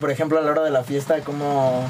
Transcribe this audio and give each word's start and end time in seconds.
Por 0.00 0.12
ejemplo, 0.12 0.38
a 0.38 0.42
la 0.42 0.52
hora 0.52 0.62
de 0.62 0.70
la 0.70 0.84
fiesta, 0.84 1.22
¿cómo, 1.24 1.82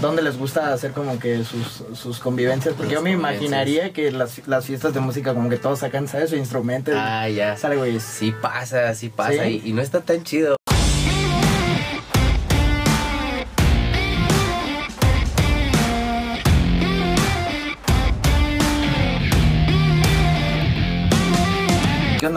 ¿dónde 0.00 0.22
les 0.22 0.38
gusta 0.38 0.72
hacer 0.72 0.92
como 0.92 1.18
que 1.18 1.44
sus, 1.44 1.84
sus 1.92 2.18
convivencias? 2.18 2.74
Porque 2.74 2.94
yo 2.94 3.02
me 3.02 3.10
imaginaría 3.10 3.92
que 3.92 4.10
las, 4.12 4.48
las 4.48 4.64
fiestas 4.64 4.94
de 4.94 5.00
música 5.00 5.34
como 5.34 5.50
que 5.50 5.58
todos 5.58 5.80
sacan, 5.80 6.08
¿sabes? 6.08 6.30
Su 6.30 6.36
instrumento. 6.36 6.92
Ah, 6.94 7.28
ya. 7.28 7.54
Sale, 7.58 7.76
güey. 7.76 8.00
Sí 8.00 8.32
pasa, 8.40 8.94
sí 8.94 9.10
pasa. 9.10 9.44
¿Sí? 9.44 9.60
Y, 9.62 9.68
y 9.68 9.72
no 9.74 9.82
está 9.82 10.00
tan 10.00 10.24
chido. 10.24 10.56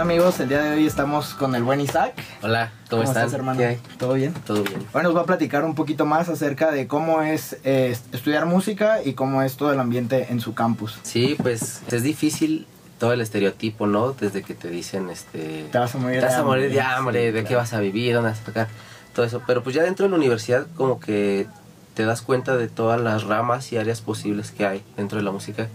Amigos? 0.07 0.39
El 0.39 0.47
día 0.47 0.61
de 0.61 0.71
hoy 0.71 0.87
estamos 0.87 1.33
con 1.33 1.53
el 1.53 1.63
buen 1.63 1.81
Isaac. 1.81 2.13
Hola, 2.41 2.71
¿cómo, 2.89 3.03
están? 3.03 3.25
estás, 3.25 3.33
hermano? 3.33 3.59
¿Qué 3.59 3.65
hay? 3.65 3.79
¿Todo 3.97 4.13
bien? 4.13 4.33
Todo 4.45 4.63
bien. 4.63 4.79
Hoy 4.93 5.03
nos 5.03 5.13
va 5.13 5.23
a 5.23 5.25
platicar 5.25 5.65
un 5.65 5.75
poquito 5.75 6.05
más 6.05 6.29
acerca 6.29 6.71
de 6.71 6.87
cómo 6.87 7.23
es 7.23 7.57
eh, 7.65 7.93
estudiar 8.13 8.45
música 8.45 9.03
y 9.03 9.15
cómo 9.15 9.41
es 9.41 9.57
todo 9.57 9.73
el 9.73 9.81
ambiente 9.81 10.27
en 10.29 10.39
su 10.39 10.53
campus. 10.53 10.97
Sí, 11.03 11.35
pues 11.43 11.81
es 11.91 12.03
difícil 12.03 12.67
todo 12.99 13.11
el 13.11 13.19
estereotipo, 13.19 13.85
¿no? 13.85 14.13
Desde 14.13 14.43
que 14.43 14.53
te 14.53 14.69
dicen, 14.69 15.09
este... 15.09 15.65
Te 15.73 15.77
vas 15.77 15.93
a 15.93 15.97
morir 15.97 16.21
Te 16.21 16.25
vas 16.27 16.35
a 16.35 16.43
morir 16.43 16.71
de 16.71 16.79
hambre. 16.79 17.25
Sí, 17.25 17.31
de 17.33 17.43
qué 17.43 17.55
vas 17.57 17.73
a 17.73 17.81
vivir, 17.81 18.13
dónde 18.13 18.29
vas 18.29 18.39
a 18.39 18.45
tocar, 18.45 18.67
todo 19.13 19.25
eso. 19.25 19.41
Pero 19.45 19.61
pues 19.61 19.75
ya 19.75 19.83
dentro 19.83 20.05
de 20.05 20.11
la 20.11 20.15
universidad 20.15 20.67
como 20.77 21.01
que 21.01 21.47
te 21.95 22.05
das 22.05 22.21
cuenta 22.21 22.55
de 22.55 22.69
todas 22.69 23.01
las 23.01 23.25
ramas 23.25 23.73
y 23.73 23.77
áreas 23.77 23.99
posibles 23.99 24.51
que 24.51 24.65
hay 24.65 24.85
dentro 24.95 25.17
de 25.17 25.25
la 25.25 25.31
música. 25.31 25.67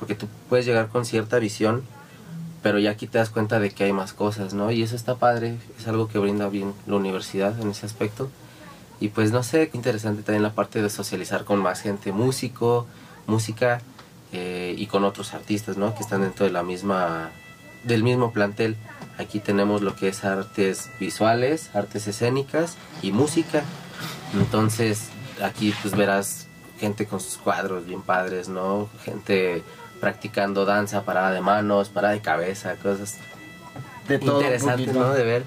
Porque 0.00 0.16
tú 0.16 0.26
puedes 0.48 0.66
llegar 0.66 0.88
con 0.88 1.04
cierta 1.04 1.38
visión, 1.38 1.84
pero 2.66 2.80
ya 2.80 2.90
aquí 2.90 3.06
te 3.06 3.18
das 3.18 3.30
cuenta 3.30 3.60
de 3.60 3.70
que 3.70 3.84
hay 3.84 3.92
más 3.92 4.12
cosas, 4.12 4.52
¿no? 4.52 4.72
Y 4.72 4.82
eso 4.82 4.96
está 4.96 5.14
padre, 5.14 5.56
es 5.78 5.86
algo 5.86 6.08
que 6.08 6.18
brinda 6.18 6.48
bien 6.48 6.74
la 6.88 6.96
universidad 6.96 7.60
en 7.60 7.70
ese 7.70 7.86
aspecto. 7.86 8.28
Y 8.98 9.10
pues 9.10 9.30
no 9.30 9.44
sé, 9.44 9.68
qué 9.68 9.76
interesante 9.76 10.24
también 10.24 10.42
la 10.42 10.50
parte 10.50 10.82
de 10.82 10.90
socializar 10.90 11.44
con 11.44 11.60
más 11.60 11.80
gente, 11.80 12.10
músico, 12.10 12.88
música 13.28 13.82
eh, 14.32 14.74
y 14.76 14.86
con 14.88 15.04
otros 15.04 15.32
artistas, 15.32 15.76
¿no? 15.76 15.94
Que 15.94 16.00
están 16.00 16.22
dentro 16.22 16.44
de 16.44 16.50
la 16.50 16.64
misma, 16.64 17.30
del 17.84 18.02
mismo 18.02 18.32
plantel. 18.32 18.76
Aquí 19.16 19.38
tenemos 19.38 19.80
lo 19.80 19.94
que 19.94 20.08
es 20.08 20.24
artes 20.24 20.90
visuales, 20.98 21.70
artes 21.72 22.08
escénicas 22.08 22.76
y 23.00 23.12
música. 23.12 23.62
Entonces 24.34 25.10
aquí 25.40 25.72
pues 25.82 25.94
verás 25.94 26.45
gente 26.78 27.06
con 27.06 27.20
sus 27.20 27.36
cuadros 27.38 27.86
bien 27.86 28.02
padres, 28.02 28.48
¿no? 28.48 28.88
Gente 29.04 29.62
practicando 30.00 30.64
danza, 30.64 31.02
parada 31.04 31.30
de 31.32 31.40
manos, 31.40 31.88
parada 31.88 32.14
de 32.14 32.20
cabeza, 32.20 32.76
cosas 32.76 33.16
De 34.08 34.18
todo 34.18 34.36
un 34.38 34.42
interesante, 34.44 34.84
poquito. 34.84 35.00
¿no? 35.06 35.14
De 35.14 35.24
ver. 35.24 35.44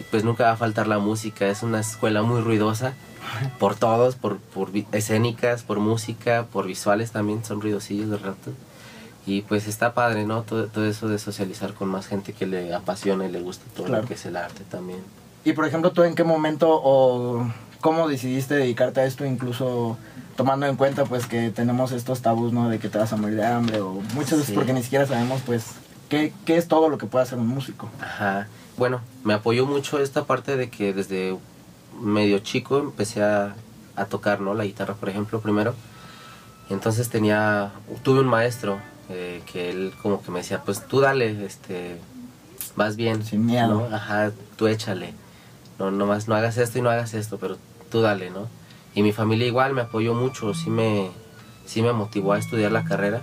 Y 0.00 0.04
pues 0.04 0.24
nunca 0.24 0.44
va 0.44 0.52
a 0.52 0.56
faltar 0.56 0.86
la 0.88 0.98
música. 0.98 1.46
Es 1.48 1.62
una 1.62 1.80
escuela 1.80 2.22
muy 2.22 2.40
ruidosa. 2.40 2.94
Por 3.58 3.76
todos, 3.76 4.16
por, 4.16 4.38
por 4.38 4.70
escénicas, 4.92 5.62
por 5.62 5.78
música, 5.78 6.46
por 6.50 6.66
visuales 6.66 7.12
también. 7.12 7.44
Son 7.44 7.60
ruidosillos 7.60 8.10
de 8.10 8.16
rato. 8.16 8.50
Y 9.26 9.42
pues 9.42 9.68
está 9.68 9.92
padre, 9.92 10.24
¿no? 10.24 10.42
Todo, 10.42 10.66
todo 10.66 10.86
eso 10.86 11.06
de 11.06 11.18
socializar 11.18 11.74
con 11.74 11.88
más 11.88 12.06
gente 12.06 12.32
que 12.32 12.46
le 12.46 12.74
apasiona 12.74 13.26
y 13.26 13.30
le 13.30 13.40
gusta 13.40 13.64
todo 13.76 13.86
Claro. 13.86 14.02
lo 14.02 14.08
que 14.08 14.14
es 14.14 14.24
el 14.24 14.36
arte 14.36 14.64
también. 14.70 15.00
Y 15.44 15.52
por 15.52 15.66
ejemplo, 15.66 15.92
¿tú 15.92 16.02
en 16.02 16.14
qué 16.14 16.24
momento 16.24 16.68
o 16.70 17.46
cómo 17.80 18.08
decidiste 18.08 18.54
dedicarte 18.54 19.00
a 19.00 19.04
esto, 19.04 19.24
incluso 19.24 19.96
tomando 20.36 20.66
en 20.66 20.76
cuenta 20.76 21.04
pues 21.04 21.26
que 21.26 21.50
tenemos 21.50 21.92
estos 21.92 22.20
tabús, 22.22 22.52
¿no? 22.52 22.68
De 22.68 22.78
que 22.78 22.88
te 22.88 22.98
vas 22.98 23.12
a 23.12 23.16
morir 23.16 23.36
de 23.36 23.46
hambre 23.46 23.80
o 23.80 23.94
muchas 24.14 24.32
veces 24.38 24.46
Sí. 24.46 24.52
porque 24.54 24.72
ni 24.72 24.82
siquiera 24.82 25.06
sabemos 25.06 25.42
pues 25.44 25.64
qué, 26.08 26.32
qué 26.44 26.56
es 26.56 26.66
todo 26.68 26.88
lo 26.88 26.98
que 26.98 27.06
puede 27.06 27.24
hacer 27.24 27.38
un 27.38 27.46
músico. 27.48 27.88
Ajá. 28.00 28.48
Bueno, 28.76 29.00
me 29.24 29.34
apoyó 29.34 29.66
mucho 29.66 29.98
esta 29.98 30.24
parte 30.24 30.56
de 30.56 30.70
que 30.70 30.92
desde 30.94 31.36
medio 32.00 32.38
chico 32.38 32.78
empecé 32.78 33.22
a, 33.22 33.54
a 33.96 34.04
tocar, 34.06 34.40
¿no? 34.40 34.54
La 34.54 34.64
guitarra, 34.64 34.94
por 34.94 35.08
ejemplo, 35.10 35.40
primero. 35.40 35.74
Entonces 36.70 37.08
tenía, 37.10 37.72
tuve 38.02 38.20
un 38.20 38.28
maestro 38.28 38.78
eh, 39.08 39.42
que 39.52 39.70
él 39.70 39.92
como 40.02 40.22
que 40.22 40.30
me 40.30 40.38
decía, 40.38 40.62
pues 40.62 40.86
tú 40.86 41.00
dale, 41.00 41.44
este, 41.44 41.98
vas 42.76 42.96
bien. 42.96 43.24
Sin 43.24 43.44
miedo. 43.44 43.86
¿no? 43.90 43.94
Ajá, 43.94 44.30
tú 44.56 44.68
échale. 44.68 45.12
No, 45.80 45.90
nomás 45.90 46.28
no 46.28 46.34
hagas 46.34 46.58
esto 46.58 46.78
y 46.78 46.82
no 46.82 46.90
hagas 46.90 47.14
esto, 47.14 47.38
pero 47.38 47.56
tú 47.90 48.02
dale, 48.02 48.28
¿no? 48.28 48.48
Y 48.94 49.02
mi 49.02 49.12
familia 49.12 49.46
igual 49.46 49.72
me 49.72 49.80
apoyó 49.80 50.12
mucho, 50.12 50.52
sí 50.52 50.68
me, 50.68 51.10
sí 51.64 51.80
me 51.80 51.94
motivó 51.94 52.34
a 52.34 52.38
estudiar 52.38 52.70
la 52.70 52.84
carrera. 52.84 53.22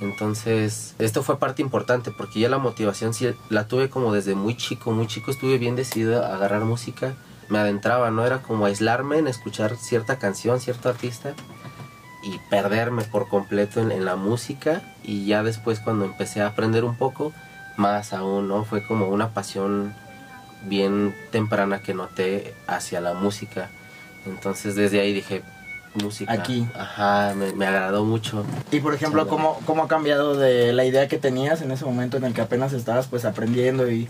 Entonces, 0.00 0.94
esto 1.00 1.24
fue 1.24 1.40
parte 1.40 1.62
importante 1.62 2.12
porque 2.12 2.38
ya 2.38 2.48
la 2.48 2.58
motivación 2.58 3.12
sí 3.12 3.34
la 3.48 3.66
tuve 3.66 3.90
como 3.90 4.12
desde 4.12 4.36
muy 4.36 4.56
chico, 4.56 4.92
muy 4.92 5.08
chico 5.08 5.32
estuve 5.32 5.58
bien 5.58 5.74
decidido 5.74 6.24
a 6.24 6.36
agarrar 6.36 6.64
música, 6.64 7.14
me 7.48 7.58
adentraba, 7.58 8.12
no 8.12 8.24
era 8.24 8.40
como 8.40 8.66
aislarme 8.66 9.18
en 9.18 9.26
escuchar 9.26 9.76
cierta 9.76 10.16
canción, 10.16 10.60
cierto 10.60 10.88
artista 10.88 11.34
y 12.22 12.38
perderme 12.50 13.02
por 13.02 13.28
completo 13.28 13.80
en, 13.80 13.90
en 13.90 14.04
la 14.04 14.14
música 14.14 14.80
y 15.02 15.26
ya 15.26 15.42
después 15.42 15.80
cuando 15.80 16.04
empecé 16.04 16.40
a 16.40 16.46
aprender 16.46 16.84
un 16.84 16.94
poco, 16.94 17.32
más 17.76 18.12
aún, 18.12 18.46
¿no? 18.46 18.64
Fue 18.64 18.86
como 18.86 19.08
una 19.08 19.30
pasión 19.30 19.92
bien 20.64 21.14
temprana 21.30 21.80
que 21.82 21.94
noté 21.94 22.54
hacia 22.66 23.00
la 23.00 23.14
música. 23.14 23.68
Entonces 24.26 24.74
desde 24.74 25.00
ahí 25.00 25.12
dije, 25.12 25.42
música. 25.94 26.32
Aquí. 26.32 26.66
Ajá, 26.74 27.34
me, 27.34 27.52
me 27.52 27.66
agradó 27.66 28.04
mucho. 28.04 28.44
Y 28.70 28.80
por 28.80 28.94
ejemplo, 28.94 29.24
Sí, 29.24 29.28
¿cómo, 29.30 29.60
¿cómo 29.66 29.84
ha 29.84 29.88
cambiado 29.88 30.36
de 30.36 30.72
la 30.72 30.84
idea 30.84 31.08
que 31.08 31.18
tenías 31.18 31.62
en 31.62 31.70
ese 31.70 31.84
momento 31.84 32.16
en 32.16 32.24
el 32.24 32.34
que 32.34 32.40
apenas 32.40 32.72
estabas 32.72 33.06
pues 33.06 33.24
aprendiendo 33.24 33.90
y 33.90 34.08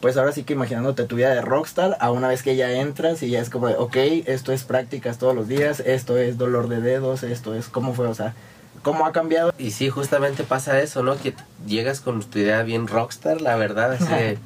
pues 0.00 0.16
ahora 0.16 0.32
sí 0.32 0.42
que 0.42 0.54
imaginándote 0.54 1.04
tu 1.04 1.14
vida 1.14 1.30
de 1.32 1.40
rockstar 1.40 1.96
a 2.00 2.10
una 2.10 2.26
vez 2.26 2.42
que 2.42 2.56
ya 2.56 2.72
entras 2.72 3.22
y 3.22 3.30
ya 3.30 3.40
es 3.40 3.50
como, 3.50 3.68
de, 3.68 3.76
ok, 3.76 3.96
esto 4.26 4.52
es 4.52 4.64
prácticas 4.64 5.18
todos 5.18 5.32
los 5.32 5.46
días, 5.46 5.78
esto 5.78 6.18
es 6.18 6.36
dolor 6.38 6.68
de 6.68 6.80
dedos, 6.80 7.22
esto 7.22 7.54
es, 7.54 7.68
¿cómo 7.68 7.94
fue? 7.94 8.08
O 8.08 8.14
sea, 8.14 8.34
¿cómo 8.82 9.06
ha 9.06 9.12
cambiado? 9.12 9.54
Y 9.58 9.70
sí, 9.70 9.90
justamente 9.90 10.42
pasa 10.42 10.80
eso, 10.80 11.04
¿no? 11.04 11.16
Que 11.16 11.34
llegas 11.68 12.00
con 12.00 12.20
tu 12.20 12.40
idea 12.40 12.64
bien 12.64 12.88
rockstar, 12.88 13.40
la 13.40 13.54
verdad, 13.54 13.92
así 13.92 14.12
de, 14.12 14.38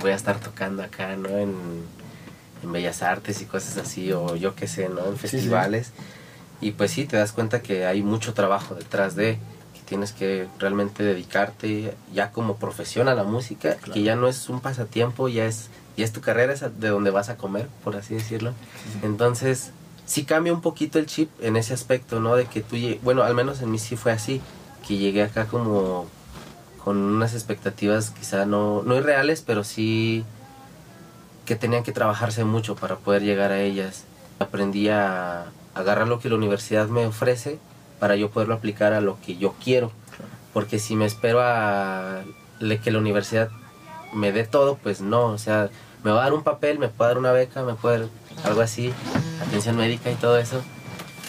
voy 0.00 0.10
a 0.10 0.14
estar 0.14 0.38
tocando 0.40 0.82
acá, 0.82 1.16
¿no? 1.16 1.28
En, 1.28 1.54
en 2.62 2.72
Bellas 2.72 3.02
Artes 3.02 3.40
y 3.42 3.44
cosas 3.46 3.76
así, 3.78 4.12
o 4.12 4.36
yo 4.36 4.54
qué 4.54 4.66
sé, 4.68 4.88
¿no? 4.88 5.04
En 5.06 5.16
Sí, 5.16 5.28
sí. 5.28 5.28
festivales. 5.28 5.92
Y 6.60 6.72
pues 6.72 6.90
sí, 6.90 7.04
te 7.04 7.16
das 7.16 7.32
cuenta 7.32 7.60
que 7.60 7.84
hay 7.86 8.02
mucho 8.02 8.32
trabajo 8.34 8.74
detrás 8.74 9.14
de, 9.14 9.34
que 9.74 9.80
tienes 9.84 10.12
que 10.12 10.48
realmente 10.58 11.02
dedicarte 11.02 11.94
ya 12.14 12.32
como 12.32 12.56
profesión 12.56 13.08
a 13.08 13.14
la 13.14 13.24
música, 13.24 13.76
que 13.76 14.02
ya 14.02 14.16
no 14.16 14.26
es 14.28 14.48
un 14.48 14.60
pasatiempo, 14.60 15.28
ya 15.28 15.44
es, 15.46 15.68
ya 15.96 16.04
es 16.04 16.12
tu 16.12 16.20
carrera, 16.22 16.54
es 16.54 16.60
de 16.80 16.88
donde 16.88 17.10
vas 17.10 17.28
a 17.28 17.36
comer, 17.36 17.68
por 17.84 17.94
así 17.96 18.14
decirlo. 18.14 18.54
Entonces, 19.02 19.70
sí 20.06 20.24
cambia 20.24 20.52
un 20.54 20.62
poquito 20.62 20.98
el 20.98 21.06
chip 21.06 21.30
en 21.40 21.56
ese 21.56 21.74
aspecto, 21.74 22.20
¿no? 22.20 22.36
De 22.36 22.46
que 22.46 22.62
tú, 22.62 22.76
bueno, 23.02 23.22
al 23.22 23.34
menos 23.34 23.60
en 23.60 23.70
mí 23.70 23.78
sí 23.78 23.96
fue 23.96 24.12
así, 24.12 24.40
que 24.86 24.96
llegué 24.96 25.22
acá 25.24 25.46
como 25.46 26.06
con 26.86 26.98
unas 26.98 27.34
expectativas 27.34 28.10
quizá 28.10 28.46
no, 28.46 28.84
no 28.84 28.94
irreales, 28.94 29.42
pero 29.44 29.64
sí 29.64 30.24
que 31.44 31.56
tenían 31.56 31.82
que 31.82 31.90
trabajarse 31.90 32.44
mucho 32.44 32.76
para 32.76 32.94
poder 32.94 33.22
llegar 33.22 33.50
a 33.50 33.58
ellas. 33.60 34.04
Aprendí 34.38 34.88
a 34.88 35.46
agarrar 35.74 36.06
lo 36.06 36.20
que 36.20 36.28
la 36.28 36.36
universidad 36.36 36.86
me 36.86 37.04
ofrece 37.04 37.58
para 37.98 38.14
yo 38.14 38.30
poderlo 38.30 38.54
aplicar 38.54 38.92
a 38.92 39.00
lo 39.00 39.18
que 39.20 39.36
yo 39.36 39.54
quiero. 39.64 39.90
Porque 40.54 40.78
si 40.78 40.94
me 40.94 41.06
espero 41.06 41.40
a 41.42 42.20
que 42.84 42.90
la 42.92 42.98
universidad 42.98 43.48
me 44.14 44.30
dé 44.30 44.44
todo, 44.44 44.76
pues 44.80 45.00
no, 45.00 45.24
o 45.24 45.38
sea, 45.38 45.70
me 46.04 46.12
va 46.12 46.20
a 46.20 46.22
dar 46.26 46.34
un 46.34 46.44
papel, 46.44 46.78
me 46.78 46.86
puede 46.86 47.10
dar 47.10 47.18
una 47.18 47.32
beca, 47.32 47.64
me 47.64 47.74
puede 47.74 47.98
dar 47.98 48.08
algo 48.44 48.60
así, 48.60 48.92
atención 49.44 49.76
médica 49.76 50.08
y 50.08 50.14
todo 50.14 50.38
eso, 50.38 50.62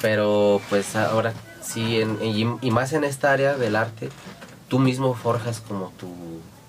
pero 0.03 0.61
pues 0.69 0.95
ahora 0.95 1.33
sí, 1.63 1.99
en- 1.99 2.59
y 2.61 2.69
más 2.69 2.93
en 2.93 3.03
esta 3.03 3.31
área 3.31 3.55
del 3.57 3.75
arte, 3.75 4.09
tú 4.67 4.79
mismo 4.79 5.13
forjas 5.13 5.61
como 5.61 5.91
tu... 5.99 6.07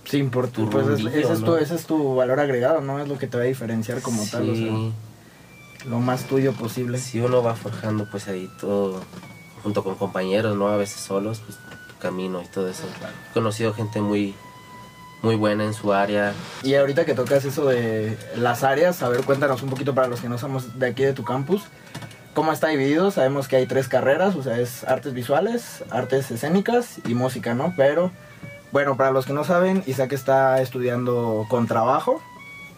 Sí, 0.05 0.23
por 0.23 0.49
tu, 0.49 0.71
pues 0.71 0.87
es- 0.89 1.01
ese, 1.07 1.33
es 1.35 1.41
tu, 1.45 1.57
ese 1.57 1.75
es 1.75 1.85
tu 1.87 2.15
valor 2.15 2.41
agregado, 2.41 2.81
¿no? 2.81 2.99
Es 2.99 3.09
lo 3.09 3.19
que 3.19 3.27
te 3.27 3.37
va 3.37 3.43
a 3.43 3.47
diferenciar 3.47 4.01
como 4.01 4.25
tal, 4.27 4.49
o 4.51 4.55
sea, 4.55 5.89
lo 5.91 5.99
más 6.01 6.25
tuyo 6.25 6.53
posible. 6.55 6.99
si 6.99 7.21
uno 7.21 7.43
va 7.43 7.55
forjando 7.55 8.07
pues 8.11 8.27
ahí 8.29 8.51
todo, 8.61 9.01
junto 9.63 9.85
con 9.85 9.97
compañeros, 9.97 10.57
¿no? 10.57 10.69
A 10.69 10.77
veces 10.77 11.01
solos, 11.01 11.41
pues 11.45 11.59
tu 11.59 11.99
camino 12.01 12.43
y 12.43 12.47
todo 12.47 12.69
eso. 12.69 12.85
He 13.31 13.35
conocido 13.35 13.75
gente 13.75 14.01
muy, 14.01 14.35
muy 15.23 15.37
buena 15.37 15.65
en 15.65 15.75
su 15.75 15.93
área, 15.93 16.33
Y 16.63 16.75
ahorita 16.75 17.05
que 17.05 17.13
tocas 17.15 17.45
eso 17.45 17.67
de 17.67 18.17
las 18.37 18.63
áreas, 18.65 19.03
a 19.03 19.09
ver, 19.11 19.23
cuéntanos 19.25 19.63
un 19.63 19.69
poquito 19.71 19.95
para 19.95 20.09
los 20.09 20.21
que 20.21 20.29
no 20.29 20.39
somos 20.39 20.79
de 20.79 20.87
aquí 20.87 21.03
de 21.05 21.13
tu 21.13 21.23
campus. 21.25 21.63
¿Cómo 22.39 22.53
está 22.53 22.69
dividido? 22.69 23.11
Sabemos 23.11 23.49
que 23.49 23.57
hay 23.57 23.67
tres 23.67 23.89
carreras, 23.89 24.37
o 24.37 24.45
sea, 24.45 24.61
es 24.61 24.85
artes 24.85 25.13
visuales, 25.13 25.83
artes 25.91 26.31
escénicas 26.31 27.01
y 27.05 27.15
música, 27.15 27.53
¿no? 27.53 27.75
Pero, 27.77 28.13
bueno, 28.71 28.97
para 28.97 29.11
los 29.11 29.27
que 29.27 29.33
no 29.33 29.43
saben, 29.43 29.83
Isaac 29.89 30.13
está 30.13 30.63
estudiando 30.63 31.47
con 31.49 31.67
trabajo. 31.67 32.23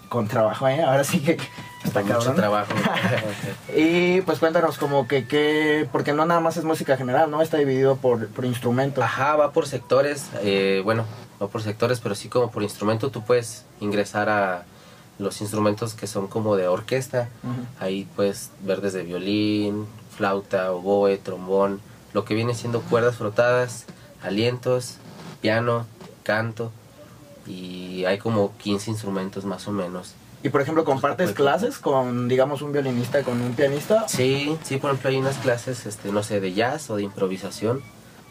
Con 0.09 0.29
trabajo, 0.29 0.67
¿eh? 0.67 0.83
Ahora 0.83 1.05
sí 1.05 1.21
que 1.21 1.37
está 1.85 2.01
mucho 2.01 2.15
cabrón. 2.15 2.37
trabajo. 2.37 2.73
Y 3.77 4.23
pues 4.23 4.39
cuéntanos 4.39 4.79
como 4.79 5.07
que, 5.07 5.29
que, 5.29 5.87
porque 5.93 6.15
no 6.15 6.25
nada 6.25 6.41
más 6.41 6.57
es 6.57 6.65
música 6.65 6.97
general, 6.97 7.31
¿no? 7.31 7.43
Está 7.43 7.59
dividido 7.59 7.97
por, 7.97 8.29
por 8.29 8.47
instrumento. 8.47 9.03
Ajá, 9.03 9.37
va 9.37 9.53
por 9.53 9.67
sectores, 9.67 10.31
eh, 10.41 10.81
bueno, 10.85 11.05
no 11.39 11.49
por 11.49 11.61
sectores, 11.61 12.01
pero 12.01 12.15
sí 12.15 12.31
como 12.31 12.51
por 12.51 12.63
instrumento 12.63 13.11
tú 13.11 13.23
puedes 13.23 13.67
ingresar 13.79 14.31
a, 14.31 14.65
los 15.21 15.41
instrumentos 15.41 15.95
que 15.95 16.07
son 16.07 16.27
como 16.27 16.57
de 16.57 16.67
orquesta. 16.67 17.29
Ujú. 17.43 17.85
Ahí 17.85 18.09
puedes 18.17 18.51
ver 18.63 18.81
desde 18.81 19.03
violín, 19.03 19.87
flauta, 20.17 20.73
oboe, 20.73 21.19
trombón, 21.19 21.81
lo 22.13 22.25
que 22.25 22.35
viene 22.35 22.55
siendo 22.55 22.81
cuerdas 22.81 23.17
frotadas, 23.17 23.85
alientos, 24.23 24.97
piano, 25.41 25.87
canto 26.23 26.73
y 27.47 28.05
hay 28.05 28.19
como 28.19 28.57
15 28.59 28.91
instrumentos 28.91 29.45
más 29.45 29.69
o 29.69 29.73
menos. 29.73 30.15
Y 30.43 30.49
por 30.49 30.63
ejemplo, 30.63 30.85
¿compartes 30.85 31.33
clases 31.33 31.79
con, 31.79 32.27
digamos, 32.29 32.63
un 32.63 32.73
violinista 32.73 33.23
con 33.23 33.41
un 33.43 33.53
pianista? 33.53 34.09
Sí, 34.09 34.57
sí, 34.63 34.79
por 34.79 34.91
ejemplo 34.91 35.11
hay 35.11 35.17
unas 35.19 35.37
clases, 35.37 35.85
este, 35.85 36.13
no 36.13 36.23
sé, 36.23 36.41
de 36.41 36.55
jazz 36.55 36.89
o 36.89 36.97
de 36.97 37.03
improvisación, 37.03 37.83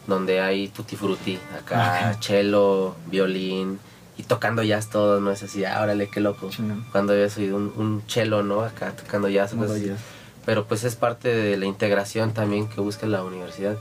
donde 0.07 0.41
hay 0.41 0.69
tutti 0.69 0.95
frutti, 0.95 1.37
acá 1.55 2.17
cello, 2.19 2.95
violín 3.05 3.79
y 4.19 4.23
tocando 4.23 4.61
jazz 4.63 4.89
todo, 4.89 5.21
no 5.21 5.31
es 5.31 5.41
así, 5.43 5.63
ah, 5.63 5.79
órale, 5.81 6.09
qué 6.09 6.19
loco. 6.19 6.49
Chingón. 6.49 6.85
Cuando 6.91 7.15
yo 7.15 7.29
soy 7.29 7.51
un, 7.51 7.71
un 7.77 8.03
cello, 8.05 8.43
¿no? 8.43 8.61
Acá 8.61 8.91
tocando 8.91 9.29
jazz, 9.29 9.53
así. 9.53 9.85
jazz. 9.87 9.99
pero 10.45 10.65
pues 10.65 10.83
es 10.83 10.95
parte 10.95 11.29
de 11.33 11.55
la 11.55 11.65
integración 11.65 12.33
también 12.33 12.67
que 12.67 12.81
busca 12.81 13.07
la 13.07 13.23
universidad 13.23 13.77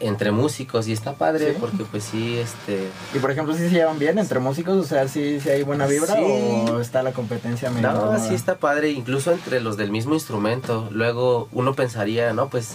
entre 0.00 0.30
músicos 0.32 0.86
y 0.88 0.92
está 0.92 1.12
padre 1.14 1.52
Sí. 1.52 1.56
porque 1.60 1.84
pues 1.84 2.04
sí, 2.04 2.36
este... 2.38 2.88
Y 3.14 3.18
por 3.20 3.30
ejemplo, 3.30 3.54
¿sí 3.54 3.68
se 3.68 3.70
llevan 3.70 3.98
bien 3.98 4.18
entre 4.18 4.38
músicos? 4.40 4.76
O 4.76 4.84
sea, 4.84 5.06
¿sí, 5.08 5.40
sí 5.40 5.48
hay 5.50 5.62
buena 5.62 5.86
vibra 5.86 6.14
o 6.14 6.80
está 6.80 7.02
la 7.02 7.12
competencia 7.12 7.70
medio 7.70 7.90
No, 7.92 8.18
sí 8.18 8.34
está 8.34 8.56
padre, 8.58 8.90
incluso 8.90 9.32
entre 9.32 9.60
los 9.60 9.76
del 9.76 9.90
mismo 9.90 10.14
instrumento. 10.14 10.88
Luego 10.90 11.48
uno 11.52 11.74
pensaría, 11.74 12.32
no, 12.32 12.48
pues 12.48 12.74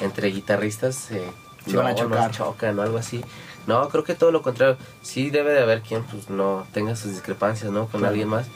entre 0.00 0.28
guitarristas 0.28 1.10
eh, 1.10 1.22
Sí 1.66 1.72
no, 1.72 1.82
van 1.82 1.92
a 1.92 1.94
chocar. 1.94 2.30
no 2.30 2.36
chocan 2.36 2.78
o 2.78 2.82
algo 2.82 2.98
así. 2.98 3.24
No, 3.66 3.88
creo 3.88 4.04
que 4.04 4.14
todo 4.14 4.30
lo 4.30 4.42
contrario. 4.42 4.76
Sí 5.02 5.30
debe 5.30 5.52
de 5.52 5.62
haber 5.62 5.82
quien 5.82 6.02
pues 6.04 6.28
no 6.30 6.66
tenga 6.72 6.96
sus 6.96 7.12
discrepancias, 7.12 7.72
¿no? 7.72 7.86
Con 7.86 8.00
Claro. 8.00 8.10
alguien 8.10 8.28
más. 8.28 8.46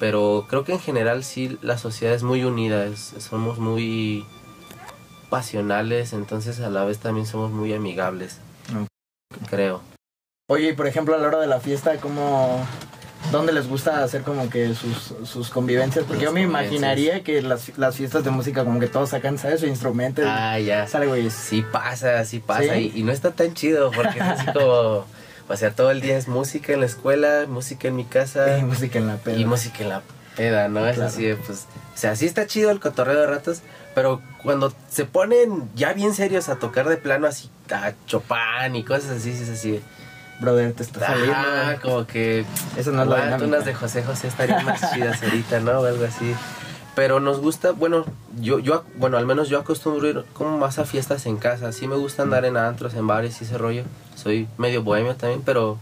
Pero 0.00 0.46
creo 0.48 0.64
que 0.64 0.72
en 0.72 0.80
general 0.80 1.24
sí 1.24 1.58
la 1.62 1.78
sociedad 1.78 2.14
es 2.14 2.22
muy 2.22 2.44
unida, 2.44 2.84
es- 2.86 3.14
somos 3.18 3.58
muy 3.58 4.26
pasionales, 5.30 6.12
entonces 6.12 6.60
a 6.60 6.70
la 6.70 6.84
vez 6.84 6.98
también 6.98 7.26
somos 7.26 7.50
muy 7.50 7.72
amigables, 7.72 8.38
creo. 9.50 9.80
Oye, 10.48 10.70
y 10.70 10.72
por 10.74 10.86
ejemplo, 10.86 11.14
a 11.14 11.18
la 11.18 11.26
hora 11.26 11.38
de 11.40 11.46
la 11.48 11.60
fiesta, 11.60 11.96
¿cómo... 11.98 12.64
¿Dónde 13.32 13.52
les 13.52 13.68
gusta 13.68 14.04
hacer 14.04 14.22
como 14.22 14.48
que 14.48 14.74
sus, 14.74 15.14
sus 15.28 15.50
convivencias? 15.50 16.04
Porque 16.06 16.22
yo 16.22 16.32
me 16.32 16.42
imaginaría 16.42 17.22
que 17.24 17.42
las, 17.42 17.76
las 17.76 17.96
fiestas 17.96 18.24
de 18.24 18.30
música 18.30 18.64
como 18.64 18.78
que 18.78 18.86
todos 18.86 19.10
sacan, 19.10 19.36
¿sabes? 19.38 19.60
Su 19.60 19.66
instrumento. 19.66 20.22
Ah, 20.24 20.58
ya. 20.58 20.86
Sale, 20.86 21.06
güey. 21.06 21.28
Sí 21.30 21.64
pasa, 21.70 22.24
sí 22.24 22.38
pasa. 22.38 22.74
¿Sí? 22.74 22.92
Y, 22.94 23.00
y 23.00 23.02
no 23.02 23.12
está 23.12 23.32
tan 23.32 23.54
chido 23.54 23.90
porque 23.90 24.18
es 24.18 24.24
así 24.24 24.46
como... 24.52 25.04
O 25.48 25.56
sea, 25.56 25.70
todo 25.70 25.90
el 25.90 26.00
día 26.00 26.16
es 26.16 26.26
música 26.28 26.72
en 26.72 26.80
la 26.80 26.86
escuela, 26.86 27.46
música 27.48 27.88
en 27.88 27.96
mi 27.96 28.04
casa 28.04 28.58
Y 28.60 28.62
música 28.62 28.98
en 28.98 29.06
la 29.06 29.16
peda. 29.16 29.36
y 29.36 29.44
música 29.44 29.82
en 29.82 29.88
la 29.90 30.02
peda, 30.36 30.68
¿no? 30.68 30.86
Es 30.86 30.98
así 30.98 31.24
de, 31.24 31.36
pues... 31.36 31.66
O 31.94 31.98
sea, 31.98 32.14
sí 32.16 32.26
está 32.26 32.46
chido 32.46 32.70
el 32.70 32.80
cotorreo 32.80 33.20
de 33.20 33.26
ratos, 33.26 33.62
pero 33.94 34.20
cuando 34.42 34.72
se 34.90 35.04
ponen 35.04 35.68
ya 35.74 35.92
bien 35.94 36.14
serios 36.14 36.48
a 36.48 36.56
tocar 36.56 36.88
de 36.88 36.96
plano 36.96 37.26
así 37.26 37.50
a 37.70 37.92
Chopin 38.06 38.74
y 38.74 38.84
cosas 38.84 39.10
así, 39.12 39.34
sí 39.34 39.42
es 39.44 39.48
así. 39.48 39.80
Brother, 40.40 40.72
te 40.74 40.82
está 40.82 41.00
saliendo. 41.00 41.32
Ajá, 41.34 41.76
como 41.80 42.06
que 42.06 42.44
Esa 42.76 42.90
no 42.90 43.02
es 43.02 43.08
la 43.08 43.16
dinámica. 43.24 43.46
unas 43.48 43.64
de 43.64 43.74
José 43.74 44.02
José 44.04 44.28
estarían 44.28 44.64
más 44.64 44.80
chidas 44.94 45.22
ahorita, 45.22 45.60
¿no? 45.60 45.80
O 45.80 45.86
algo 45.86 46.04
así. 46.04 46.34
Pero 46.94 47.20
nos 47.20 47.40
gusta, 47.40 47.72
bueno, 47.72 48.04
yo, 48.40 48.58
yo, 48.58 48.84
bueno, 48.96 49.18
al 49.18 49.26
menos 49.26 49.48
yo 49.50 49.58
acostumbro 49.58 50.08
ir 50.08 50.24
como 50.32 50.56
más 50.58 50.78
a 50.78 50.84
fiestas 50.84 51.26
en 51.26 51.36
casa. 51.36 51.72
Sí 51.72 51.86
me 51.86 51.96
gusta 51.96 52.22
andar 52.22 52.44
en 52.46 52.56
antros, 52.56 52.94
en 52.94 53.06
bares 53.06 53.40
y 53.40 53.44
ese 53.44 53.58
rollo. 53.58 53.84
Soy 54.14 54.48
medio 54.56 54.82
bohemio 54.82 55.14
también, 55.14 55.42
pero 55.44 55.78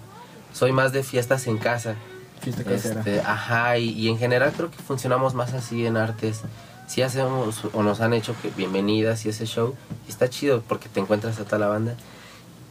soy 0.53 0.73
más 0.73 0.93
de 0.93 1.03
fiestas 1.05 1.47
en 1.47 1.59
casa. 1.59 1.95
Fiesta 2.41 2.65
casera. 2.65 2.99
Este, 3.01 3.21
ajá, 3.21 3.79
y, 3.79 3.91
y 3.91 4.09
en 4.09 4.19
general 4.19 4.53
creo 4.57 4.71
que 4.71 4.79
funcionamos 4.83 5.35
más 5.35 5.53
así 5.55 5.87
en 5.87 5.97
artes. 5.97 6.43
Sí 6.89 7.01
hacemos 7.01 7.63
o 7.73 7.83
nos 7.83 8.01
han 8.01 8.13
hecho 8.13 8.35
que 8.43 8.51
bienvenidas 8.51 9.25
y 9.25 9.29
ese 9.29 9.47
show. 9.47 9.75
Y 10.07 10.11
está 10.11 10.29
chido 10.29 10.63
porque 10.69 10.89
te 10.89 10.99
encuentras 11.01 11.39
a 11.39 11.45
toda 11.45 11.59
la 11.59 11.69
banda. 11.69 11.95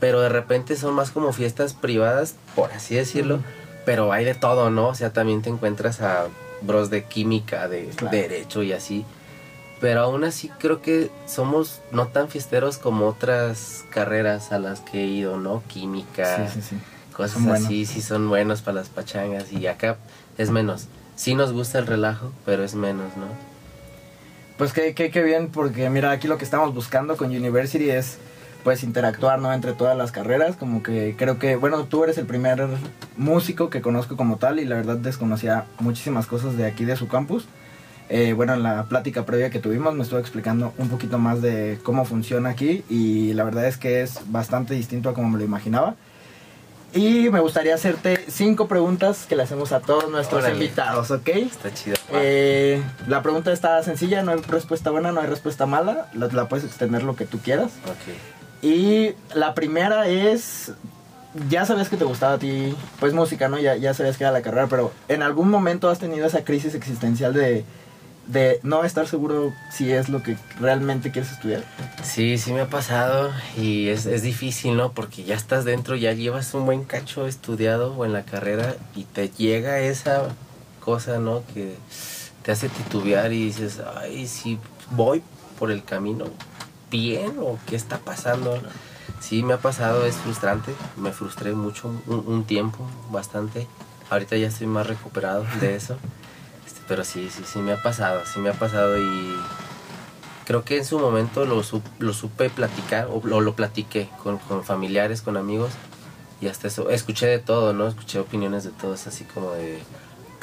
Pero 0.03 0.19
de 0.19 0.27
repente 0.27 0.75
son 0.75 0.95
más 0.95 1.11
como 1.11 1.31
fiestas 1.31 1.73
privadas, 1.73 2.35
por 2.57 2.73
así 2.73 2.93
decirlo. 2.95 3.39
Pero 3.85 4.11
hay 4.11 4.25
de 4.25 4.35
todo, 4.35 4.69
¿no? 4.69 4.89
O 4.89 4.95
sea, 4.95 5.13
también 5.13 5.41
te 5.41 5.49
encuentras 5.49 6.01
a 6.01 6.27
bros 6.61 6.89
de 6.89 7.05
química, 7.05 7.69
de 7.69 7.85
Claro. 7.85 8.11
derecho 8.17 8.63
y 8.63 8.73
así. 8.73 9.05
Pero 9.79 10.01
aún 10.01 10.25
así 10.25 10.49
creo 10.59 10.81
que 10.81 11.09
somos 11.25 11.79
no 11.91 12.07
tan 12.07 12.27
fiesteros 12.27 12.77
como 12.79 13.07
otras 13.07 13.85
carreras 13.91 14.51
a 14.51 14.59
las 14.59 14.81
que 14.81 15.03
he 15.05 15.07
ido, 15.07 15.37
¿no? 15.37 15.63
Química, 15.69 16.49
Sí, 16.49 16.59
sí, 16.61 16.67
sí. 16.71 16.75
cosas 17.15 17.35
Son 17.35 17.45
buenos. 17.45 17.63
así, 17.63 17.85
sí 17.85 18.01
son 18.01 18.27
buenos 18.27 18.61
para 18.61 18.75
las 18.75 18.89
pachangas 18.89 19.53
y 19.53 19.67
acá 19.67 19.95
es 20.37 20.49
menos. 20.49 20.87
Sí 21.15 21.33
nos 21.33 21.53
gusta 21.53 21.79
el 21.79 21.87
relajo, 21.87 22.33
pero 22.45 22.65
es 22.65 22.75
menos, 22.75 23.15
¿no? 23.15 23.27
Pues 24.57 24.73
qué, 24.73 24.93
qué, 24.93 25.11
qué 25.11 25.23
bien, 25.23 25.47
porque 25.47 25.89
mira, 25.89 26.11
aquí 26.11 26.27
lo 26.27 26.37
que 26.37 26.43
estamos 26.43 26.73
buscando 26.73 27.15
con 27.15 27.29
University 27.29 27.89
es 27.89 28.17
pues 28.63 28.83
interactuar, 28.83 29.39
¿no? 29.39 29.53
Entre 29.53 29.73
todas 29.73 29.97
las 29.97 30.11
carreras, 30.11 30.55
como 30.55 30.81
que 30.83 31.15
creo 31.17 31.37
que, 31.39 31.55
bueno, 31.55 31.85
tú 31.85 32.03
eres 32.03 32.17
el 32.17 32.25
primer 32.25 32.67
músico 33.17 33.69
que 33.69 33.81
conozco 33.81 34.15
como 34.15 34.37
tal 34.37 34.59
y 34.59 34.65
la 34.65 34.75
verdad 34.75 34.97
desconocía 34.97 35.65
muchísimas 35.79 36.27
cosas 36.27 36.57
de 36.57 36.65
aquí 36.65 36.85
de 36.85 36.95
su 36.95 37.07
campus. 37.07 37.45
Eh, 38.09 38.33
bueno, 38.33 38.53
en 38.53 38.63
la 38.63 38.83
plática 38.83 39.25
previa 39.25 39.49
que 39.49 39.59
tuvimos 39.59 39.93
me 39.95 40.03
estuvo 40.03 40.19
explicando 40.19 40.73
un 40.77 40.89
poquito 40.89 41.17
más 41.19 41.41
de 41.41 41.79
cómo 41.83 42.05
funciona 42.05 42.49
aquí 42.49 42.83
y 42.89 43.33
la 43.33 43.43
verdad 43.43 43.65
es 43.65 43.77
que 43.77 44.01
es 44.01 44.19
bastante 44.27 44.73
distinto 44.73 45.09
a 45.09 45.13
como 45.13 45.29
me 45.29 45.37
lo 45.37 45.43
imaginaba. 45.43 45.95
Y 46.95 47.31
me 47.31 47.39
gustaría 47.39 47.73
hacerte 47.73 48.23
cinco 48.27 48.67
preguntas 48.67 49.25
que 49.27 49.35
le 49.35 49.41
hacemos 49.41 49.71
a 49.71 49.79
todos 49.79 50.11
nuestros 50.11 50.43
Órale. 50.43 50.53
invitados, 50.53 51.09
¿ok? 51.09 51.27
Está 51.29 51.73
chido. 51.73 51.95
Eh, 52.11 52.83
la 53.07 53.23
pregunta 53.23 53.51
está 53.51 53.81
sencilla, 53.81 54.21
no 54.21 54.31
hay 54.31 54.41
respuesta 54.41 54.91
buena, 54.91 55.11
no 55.11 55.19
hay 55.21 55.25
respuesta 55.27 55.65
mala, 55.65 56.07
la, 56.13 56.27
la 56.27 56.47
puedes 56.47 56.65
extender 56.65 57.01
lo 57.01 57.15
que 57.15 57.25
tú 57.25 57.39
quieras. 57.39 57.71
Ok. 57.85 58.13
Y 58.63 59.13
la 59.35 59.53
primera 59.53 60.07
es, 60.07 60.71
ya 61.49 61.65
sabes 61.65 61.89
que 61.89 61.97
te 61.97 62.05
gustaba 62.05 62.35
a 62.35 62.39
ti, 62.39 62.73
pues 62.99 63.13
música, 63.13 63.49
¿no? 63.49 63.59
Ya, 63.59 63.75
ya 63.75 63.93
sabías 63.93 64.17
que 64.17 64.23
era 64.23 64.31
la 64.31 64.41
carrera, 64.41 64.67
pero 64.67 64.93
¿en 65.09 65.21
algún 65.21 65.49
momento 65.49 65.89
has 65.89 65.99
tenido 65.99 66.25
esa 66.25 66.45
crisis 66.45 66.73
existencial 66.73 67.33
de, 67.33 67.65
de 68.27 68.61
no 68.63 68.85
estar 68.85 69.05
seguro 69.05 69.51
si 69.69 69.91
es 69.91 70.07
lo 70.07 70.23
que 70.23 70.37
realmente 70.61 71.11
quieres 71.11 71.33
estudiar? 71.33 71.65
Sí, 72.03 72.37
sí 72.37 72.53
me 72.53 72.61
ha 72.61 72.67
pasado 72.67 73.31
y 73.57 73.89
es, 73.89 74.05
es 74.05 74.21
difícil, 74.21 74.77
¿no? 74.77 74.93
Porque 74.93 75.25
ya 75.25 75.35
estás 75.35 75.65
dentro, 75.65 75.97
ya 75.97 76.13
llevas 76.13 76.53
un 76.53 76.65
buen 76.65 76.85
cacho 76.85 77.27
estudiado 77.27 77.93
o 77.93 78.05
en 78.05 78.13
la 78.13 78.23
carrera 78.23 78.77
y 78.95 79.03
te 79.03 79.27
llega 79.27 79.81
esa 79.81 80.29
cosa, 80.79 81.19
¿no? 81.19 81.43
Que 81.53 81.75
te 82.43 82.53
hace 82.53 82.69
titubear 82.69 83.33
y 83.33 83.45
dices, 83.45 83.81
ay, 83.97 84.25
si 84.25 84.57
voy 84.91 85.21
por 85.59 85.69
el 85.69 85.83
camino 85.83 86.27
bien 86.97 87.37
o 87.41 87.57
qué 87.67 87.75
está 87.75 87.97
pasando. 87.97 88.61
Sí, 89.19 89.41
me 89.41 89.53
ha 89.53 89.57
pasado, 89.57 90.05
es 90.05 90.15
frustrante, 90.17 90.73
me 90.95 91.11
frustré 91.11 91.53
mucho 91.53 91.87
un, 92.07 92.23
un 92.27 92.43
tiempo, 92.43 92.85
bastante. 93.09 93.67
Ahorita 94.11 94.37
ya 94.37 94.47
estoy 94.47 94.67
más 94.67 94.85
recuperado 94.85 95.43
de 95.59 95.75
eso. 95.81 95.97
Este, 96.67 96.81
pero 96.87 97.03
sí, 97.03 97.29
sí, 97.35 97.43
sí 97.45 97.59
me 97.59 97.73
ha 97.73 97.81
pasado, 97.81 98.21
sí 98.31 98.39
me 98.39 98.49
ha 98.49 98.53
pasado 98.53 98.97
y 98.99 99.35
creo 100.45 100.63
que 100.63 100.77
en 100.77 100.85
su 100.85 100.99
momento 100.99 101.45
lo, 101.45 101.63
su- 101.63 101.81
lo 101.99 102.13
supe 102.13 102.49
platicar 102.51 103.07
o 103.11 103.21
lo, 103.25 103.41
lo 103.41 103.55
platiqué 103.55 104.07
con, 104.21 104.37
con 104.37 104.63
familiares, 104.63 105.21
con 105.23 105.35
amigos 105.35 105.71
y 106.41 106.47
hasta 106.47 106.67
eso, 106.67 106.89
escuché 106.91 107.25
de 107.25 107.39
todo, 107.39 107.73
¿no? 107.73 107.87
Escuché 107.87 108.19
opiniones 108.19 108.63
de 108.65 108.71
todos, 108.71 109.07
así 109.07 109.23
como 109.23 109.51
de, 109.51 109.79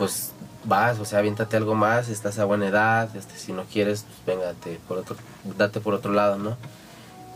pues 0.00 0.32
vas, 0.64 0.98
o 0.98 1.04
sea, 1.04 1.18
aviéntate 1.18 1.58
algo 1.58 1.74
más, 1.74 2.08
estás 2.08 2.38
a 2.38 2.46
buena 2.46 2.66
edad, 2.68 3.14
este, 3.14 3.36
si 3.36 3.52
no 3.52 3.64
quieres, 3.64 4.06
pues 4.08 4.38
véngate 4.38 4.80
por 4.88 4.96
otro, 4.96 5.14
date 5.58 5.78
por 5.80 5.92
otro 5.92 6.14
lado, 6.14 6.38
¿no? 6.38 6.56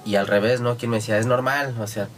Y 0.06 0.16
al 0.16 0.26
revés, 0.26 0.62
¿no? 0.62 0.76
Quien 0.78 0.90
me 0.90 0.96
decía, 0.96 1.18
es 1.18 1.26
normal, 1.26 1.76
o 1.78 1.86
sea, 1.86 2.08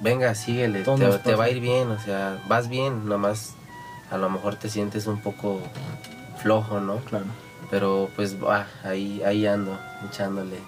venga, 0.00 0.34
síguele, 0.34 0.82
te, 1.22 1.34
va 1.36 1.44
a 1.44 1.50
ir 1.50 1.60
bien, 1.60 1.88
o 1.88 2.00
sea, 2.00 2.42
vas 2.48 2.68
bien, 2.68 3.08
nomás 3.08 3.54
a 4.10 4.18
lo 4.18 4.28
mejor 4.28 4.56
te 4.56 4.68
sientes 4.68 5.06
un 5.06 5.20
poco 5.20 5.60
flojo, 6.42 6.80
¿no? 6.80 6.96
Claro. 7.02 7.26
Pero 7.70 8.10
pues 8.16 8.42
va, 8.42 8.66
ahí, 8.82 9.22
ahí 9.24 9.46
ando, 9.46 9.78
echándole. 10.10 10.58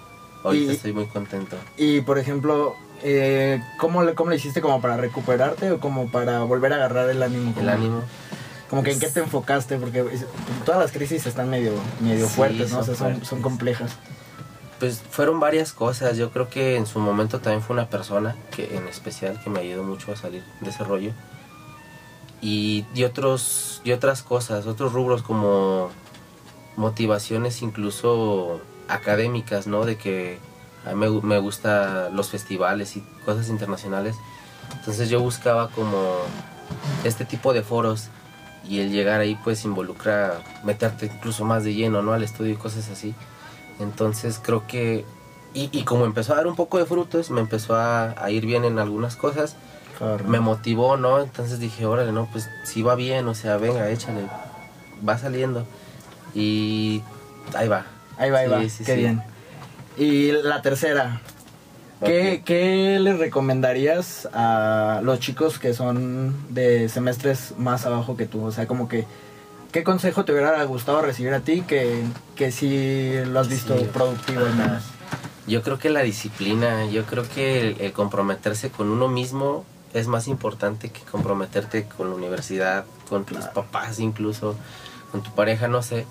Ahorita 0.45 0.73
Y- 0.73 0.77
estoy 0.77 0.93
muy 0.93 1.07
contento. 1.07 1.57
Y 1.77 2.03
por 2.03 2.19
ejemplo, 2.21 2.75
eh, 3.03 3.61
¿cómo, 3.81 4.05
le, 4.05 4.15
¿cómo 4.15 4.31
le 4.31 4.37
hiciste 4.37 4.61
como 4.61 4.81
para 4.81 4.97
recuperarte 4.97 5.73
o 5.73 5.81
como 5.81 6.09
para 6.09 6.41
volver 6.45 6.73
a 6.73 6.77
agarrar 6.77 7.11
el 7.11 7.21
ánimo? 7.21 7.53
El 7.59 7.69
ánimo. 7.69 8.03
Como 8.69 8.83
que 8.83 8.93
en 8.93 9.01
qué 9.01 9.09
te 9.09 9.21
enfocaste, 9.21 9.79
porque 9.79 10.05
todas 10.65 10.81
las 10.81 10.93
crisis 10.93 11.27
están 11.27 11.49
medio, 11.49 11.73
medio 12.01 12.29
Sí, 12.29 12.35
fuertes, 12.35 12.73
¿no? 12.73 12.81
O 12.81 12.85
son 12.85 12.97
sea, 12.97 13.25
son, 13.25 13.41
complejas. 13.43 13.93
Pues 14.79 15.03
fueron 15.11 15.41
varias 15.41 15.73
cosas. 15.73 16.17
Yo 16.17 16.31
creo 16.31 16.51
que 16.51 16.77
en 16.77 16.87
su 16.87 16.99
momento 16.99 17.41
también 17.41 17.63
fue 17.63 17.75
una 17.75 17.89
persona 17.89 18.37
que 18.55 18.77
en 18.77 18.87
especial 18.87 19.41
que 19.43 19.49
me 19.49 19.61
ayudó 19.61 19.85
mucho 19.85 20.13
a 20.13 20.17
salir 20.17 20.45
de 20.61 20.71
ese 20.71 20.85
rollo. 20.85 21.13
Y, 22.41 22.85
y 22.95 23.05
otros 23.05 23.81
y 23.85 23.93
otras 23.93 24.23
cosas, 24.23 24.67
otros 24.67 24.93
rubros 24.93 25.23
como 25.23 25.91
motivaciones 26.77 27.63
incluso 27.63 28.61
académicas, 28.87 29.67
¿no? 29.67 29.85
De 29.85 29.97
que 29.97 30.39
a 30.85 30.95
mí 30.95 30.95
me, 30.95 31.21
me 31.23 31.39
gusta 31.39 32.11
los 32.11 32.29
festivales 32.29 32.97
y 32.97 33.01
cosas 33.25 33.49
internacionales. 33.49 34.15
Entonces 34.79 35.09
yo 35.09 35.21
buscaba 35.21 35.71
como 35.71 36.17
este 37.05 37.25
tipo 37.25 37.53
de 37.53 37.63
foros 37.63 38.11
y 38.65 38.81
el 38.81 38.91
llegar 38.91 39.21
ahí 39.21 39.39
pues 39.45 39.65
involucra 39.65 40.41
meterte 40.65 41.07
incluso 41.07 41.45
más 41.45 41.65
de 41.65 41.75
lleno, 41.75 42.03
¿no? 42.03 42.13
Al 42.13 42.23
estudio 42.23 42.53
y 42.53 42.57
cosas 42.57 42.89
así. 42.91 43.15
Entonces 43.81 44.41
creo 44.43 44.67
que, 44.67 45.05
y, 45.55 45.69
y 45.73 45.85
como 45.85 46.05
empezó 46.05 46.33
a 46.33 46.37
dar 46.37 46.47
un 46.47 46.57
poco 46.57 46.79
de 46.79 46.87
frutos, 46.87 47.31
me 47.31 47.41
empezó 47.41 47.77
a, 47.77 48.15
a 48.23 48.31
ir 48.31 48.47
bien 48.47 48.65
en 48.65 48.79
algunas 48.79 49.17
cosas, 49.17 49.57
me 50.27 50.41
motivó, 50.41 50.97
¿no? 50.97 51.21
Entonces 51.21 51.59
dije, 51.59 51.87
órale, 51.87 52.13
no, 52.13 52.29
pues 52.31 52.49
si 52.65 52.83
va 52.83 52.95
bien, 52.95 53.27
o 53.27 53.35
sea, 53.35 53.57
venga, 53.57 53.91
échale, 53.91 54.21
va 55.07 55.19
saliendo. 55.19 55.67
Y 56.35 57.03
ahí 57.55 57.69
va. 57.69 57.87
Ahí 58.17 58.31
va, 58.31 58.39
ahí 58.39 58.49
va, 58.49 58.61
qué 58.85 58.95
bien. 58.95 59.23
Y 59.97 60.31
la 60.31 60.63
tercera, 60.63 61.21
¿Qué, 62.05 62.43
¿Qué 62.45 62.99
les 63.01 63.19
recomendarías 63.19 64.29
a 64.33 65.01
los 65.03 65.19
chicos 65.19 65.59
que 65.59 65.75
son 65.75 66.35
de 66.49 66.89
semestres 66.89 67.55
más 67.59 67.87
abajo 67.87 68.17
que 68.17 68.27
tú? 68.27 68.45
O 68.45 68.53
sea, 68.53 68.67
como 68.67 68.89
que, 68.89 69.05
¿qué 69.73 69.83
consejo 69.83 70.25
te 70.25 70.33
hubiera 70.33 70.63
gustado 70.65 71.03
recibir 71.03 71.35
a 71.35 71.41
ti 71.41 71.63
que, 71.63 72.05
que 72.37 72.53
sí 72.53 73.15
lo 73.27 73.41
has 73.41 73.49
visto 73.49 73.75
productivo 73.93 74.47
en 74.47 74.57
más? 74.59 74.85
Yo 75.49 75.63
creo 75.63 75.79
que 75.79 75.91
la 75.91 76.03
disciplina, 76.03 76.87
yo 76.87 77.05
creo 77.05 77.25
que 77.29 77.71
el, 77.81 77.93
comprometerse 77.93 78.71
con 78.71 78.91
uno 78.91 79.09
mismo 79.09 79.65
es 79.95 80.07
más 80.07 80.29
importante 80.29 80.91
que 80.91 81.01
comprometerte 81.01 81.87
con 81.89 82.11
la 82.11 82.17
universidad, 82.17 82.85
con 83.09 83.25
tus 83.25 83.47
papás 83.47 83.99
incluso, 83.99 84.55
con 85.11 85.23
tu 85.23 85.31
pareja, 85.35 85.67
no 85.67 85.83
sé. 85.83 86.07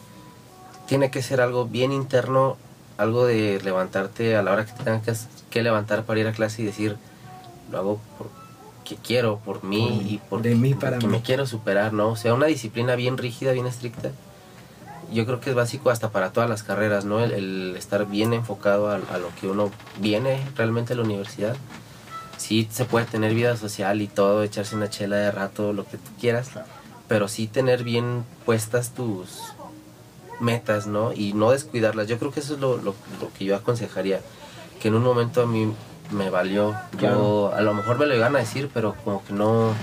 Tiene 0.88 1.12
que 1.12 1.22
ser 1.22 1.39
algo 1.39 1.65
bien 1.65 1.91
interno 1.91 2.58
algo 2.98 3.25
de 3.25 3.62
levantarte 3.63 4.36
a 4.36 4.42
la 4.42 4.51
hora 4.51 4.66
que 4.66 4.74
te 4.74 4.84
tengas 4.84 5.27
que, 5.50 5.62
levantar 5.62 6.04
para 6.04 6.20
ir 6.20 6.27
a 6.27 6.34
clase 6.34 6.62
y 6.62 6.66
decir, 6.66 6.98
lo 7.72 7.77
hago 7.77 8.01
porque 8.18 8.96
quiero, 9.04 9.39
por 9.39 9.63
mí 9.63 10.01
y 10.08 10.18
por, 10.18 10.42
de 10.42 10.56
mí 10.56 10.74
para 10.74 10.98
porque 10.98 11.08
me 11.08 11.22
quiero 11.22 11.48
superar, 11.48 11.94
¿no? 11.94 12.10
O 12.10 12.16
sea, 12.16 12.34
una 12.34 12.46
disciplina 12.46 12.96
bien 12.96 13.18
rígida, 13.18 13.54
bien 13.54 13.66
estricta. 13.66 14.12
Yo 15.12 15.25
creo 15.25 15.39
que 15.39 15.51
es 15.51 15.56
básico 15.56 15.89
hasta 15.89 16.12
para 16.12 16.32
todas 16.32 16.50
las 16.50 16.63
carreras, 16.63 17.06
¿no? 17.06 17.24
El, 17.24 17.75
estar 17.77 18.06
bien 18.06 18.34
enfocado 18.34 18.89
a, 18.92 18.98
lo 18.98 19.30
que 19.39 19.48
uno 19.48 19.72
viene 20.00 20.39
realmente 20.56 20.94
a 20.94 20.96
la 20.96 21.04
universidad. 21.04 21.56
Sí 22.38 22.68
se 22.70 22.86
puede 22.86 23.06
tener 23.06 23.34
vida 23.34 23.58
social 23.58 24.01
y 24.01 24.08
todo, 24.08 24.44
echarse 24.44 24.75
una 24.75 24.89
chela 24.89 25.16
de 25.16 25.32
rato, 25.32 25.74
lo 25.74 25.86
que 25.86 25.98
tú 25.98 26.12
quieras, 26.20 26.50
pero 27.08 27.27
sí 27.27 27.48
tener 27.48 27.84
bien 27.84 28.25
puestas 28.46 28.92
tus, 28.92 29.56
metas, 30.39 30.88
¿no? 30.88 31.13
Y 31.13 31.34
no 31.34 31.51
descuidarlas. 31.51 32.08
Yo 32.08 32.17
creo 32.17 32.32
que 32.32 32.39
eso 32.39 32.56
es 32.56 32.60
lo, 32.60 32.77
lo, 32.77 32.96
que 33.38 33.46
yo 33.46 33.56
aconsejaría. 33.56 34.22
Que 34.82 34.89
en 34.89 34.96
un 34.96 35.03
momento 35.03 35.41
a 35.41 35.46
mí 35.46 35.74
me 36.12 36.29
valió. 36.29 36.75
Yo 37.00 37.51
a 37.56 37.62
lo 37.62 37.74
mejor 37.74 37.98
me 37.98 38.06
lo 38.06 38.15
iban 38.15 38.36
a 38.36 38.39
decir, 38.39 38.70
pero 38.74 38.96
como 39.03 39.24
que 39.25 39.34
no, 39.34 39.74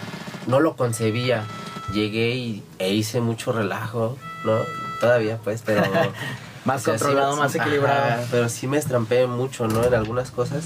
no 0.46 0.60
lo 0.60 0.76
concebía. 0.76 1.44
Llegué 1.92 2.34
y, 2.34 2.62
e 2.78 2.92
hice 2.92 3.20
mucho 3.20 3.52
relajo, 3.52 4.16
¿no? 4.44 4.58
Todavía, 5.00 5.38
pues, 5.42 5.62
pero... 5.64 5.82
más 6.64 6.82
controlado, 6.82 7.36
más 7.36 7.54
equilibrado. 7.54 8.24
pero 8.30 8.48
sí 8.48 8.66
me 8.66 8.78
estrampé 8.78 9.26
mucho, 9.26 9.68
¿no? 9.68 9.84
En 9.84 9.94
algunas 9.94 10.30
cosas. 10.30 10.64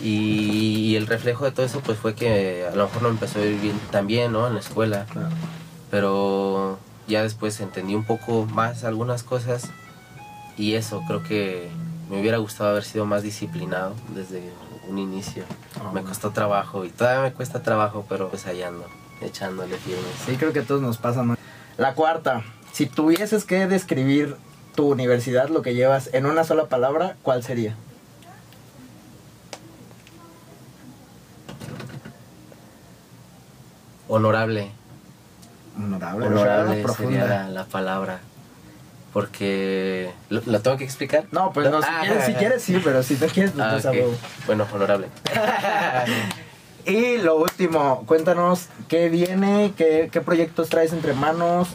Y, 0.00 0.94
el 0.94 1.08
reflejo 1.08 1.44
de 1.44 1.50
todo 1.50 1.66
eso, 1.66 1.80
pues, 1.80 1.98
fue 1.98 2.14
que 2.14 2.66
a 2.70 2.76
lo 2.76 2.86
mejor 2.86 3.02
no 3.02 3.08
empezó 3.08 3.40
a 3.40 3.42
ir 3.42 3.60
bien 3.60 3.78
también, 3.90 4.32
¿no? 4.32 4.46
En 4.46 4.54
la 4.54 4.60
escuela. 4.60 5.06
Pero 5.90 6.78
ya 7.08 7.22
después 7.22 7.58
entendí 7.60 7.94
un 7.94 8.04
poco 8.04 8.44
más 8.46 8.84
algunas 8.84 9.22
cosas 9.22 9.70
y 10.56 10.74
eso 10.74 11.02
creo 11.06 11.22
que 11.22 11.68
me 12.10 12.20
hubiera 12.20 12.38
gustado 12.38 12.70
haber 12.70 12.84
sido 12.84 13.06
más 13.06 13.22
disciplinado 13.22 13.94
desde 14.14 14.50
un 14.88 14.98
inicio. 14.98 15.44
Ah, 15.80 15.90
me 15.92 16.02
costó 16.02 16.30
trabajo 16.30 16.84
y 16.84 16.90
todavía 16.90 17.22
me 17.22 17.32
cuesta 17.32 17.62
trabajo, 17.62 18.04
pero 18.08 18.28
pues 18.28 18.46
ahí 18.46 18.62
ando, 18.62 18.86
echándole 19.22 19.76
firme. 19.78 20.08
Sí, 20.26 20.36
creo 20.36 20.52
que 20.52 20.60
a 20.60 20.64
todos 20.64 20.82
nos 20.82 20.98
pasa. 20.98 21.24
La 21.78 21.94
cuarta, 21.94 22.44
si 22.72 22.86
tuvieses 22.86 23.44
que 23.44 23.66
describir 23.66 24.36
tu 24.74 24.90
universidad, 24.90 25.48
lo 25.48 25.62
que 25.62 25.74
llevas 25.74 26.10
en 26.12 26.26
una 26.26 26.44
sola 26.44 26.66
palabra, 26.66 27.16
¿cuál 27.22 27.42
sería? 27.42 27.74
Honorable 34.08 34.77
honorable, 35.94 36.26
honorable 36.26 36.84
sería 36.96 37.48
la, 37.48 37.64
palabra. 37.64 38.20
Porque. 39.12 40.10
¿lo, 40.28 40.60
tengo 40.60 40.76
que 40.76 40.84
explicar? 40.84 41.24
No, 41.32 41.52
pues 41.52 41.70
no, 41.70 41.80
si, 41.80 41.88
ah. 41.90 42.00
quieres, 42.02 42.24
si 42.24 42.34
quieres 42.34 42.62
sí, 42.62 42.80
pero 42.82 43.02
si 43.02 43.14
no 43.14 43.26
quieres, 43.26 43.52
pues, 43.52 43.86
ah, 43.86 43.90
pues 43.90 44.04
Bueno, 44.46 44.66
honorable. 44.72 45.08
y 46.86 47.16
lo 47.18 47.36
último, 47.36 48.04
cuéntanos 48.06 48.68
qué 48.88 49.08
viene, 49.08 49.72
qué, 49.76 50.08
qué 50.12 50.20
proyectos 50.20 50.68
traes 50.68 50.92
entre 50.92 51.14
manos. 51.14 51.68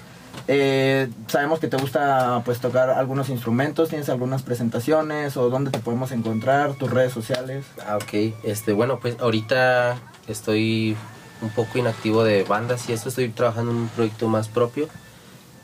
Eh, 0.47 1.09
sabemos 1.27 1.59
que 1.59 1.67
te 1.67 1.77
gusta 1.77 2.41
pues 2.43 2.59
tocar 2.59 2.89
algunos 2.89 3.29
instrumentos, 3.29 3.89
tienes 3.89 4.09
algunas 4.09 4.43
presentaciones 4.43 5.37
o 5.37 5.49
dónde 5.49 5.71
te 5.71 5.79
podemos 5.79 6.11
encontrar, 6.11 6.73
tus 6.73 6.91
redes 6.91 7.13
sociales. 7.13 7.65
Ah, 7.87 7.97
ok. 7.97 8.33
Este, 8.43 8.73
bueno, 8.73 8.99
pues 8.99 9.17
ahorita 9.19 9.97
estoy 10.27 10.97
un 11.43 11.49
poco 11.49 11.77
inactivo 11.77 12.23
de 12.23 12.43
bandas 12.43 12.89
y 12.89 12.93
eso 12.93 13.09
estoy 13.09 13.29
trabajando 13.29 13.71
en 13.71 13.77
un 13.77 13.87
proyecto 13.89 14.27
más 14.27 14.47
propio. 14.47 14.87